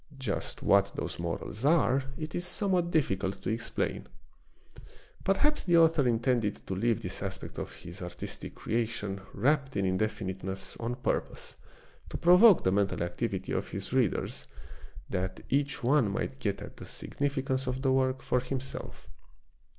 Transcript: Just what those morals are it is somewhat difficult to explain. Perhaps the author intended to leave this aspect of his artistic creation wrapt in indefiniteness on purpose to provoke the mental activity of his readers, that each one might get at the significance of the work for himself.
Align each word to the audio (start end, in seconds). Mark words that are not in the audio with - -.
Just 0.17 0.63
what 0.63 0.93
those 0.95 1.19
morals 1.19 1.63
are 1.63 2.05
it 2.17 2.33
is 2.33 2.43
somewhat 2.43 2.89
difficult 2.89 3.35
to 3.43 3.51
explain. 3.51 4.07
Perhaps 5.23 5.65
the 5.65 5.77
author 5.77 6.07
intended 6.07 6.55
to 6.65 6.73
leave 6.73 6.99
this 7.01 7.21
aspect 7.21 7.59
of 7.59 7.75
his 7.75 8.01
artistic 8.01 8.55
creation 8.55 9.21
wrapt 9.31 9.77
in 9.77 9.85
indefiniteness 9.85 10.75
on 10.79 10.95
purpose 10.95 11.55
to 12.09 12.17
provoke 12.17 12.63
the 12.63 12.71
mental 12.71 13.03
activity 13.03 13.51
of 13.51 13.69
his 13.69 13.93
readers, 13.93 14.47
that 15.07 15.41
each 15.49 15.83
one 15.83 16.09
might 16.09 16.39
get 16.39 16.63
at 16.63 16.77
the 16.77 16.85
significance 16.87 17.67
of 17.67 17.83
the 17.83 17.91
work 17.91 18.23
for 18.23 18.39
himself. 18.39 19.07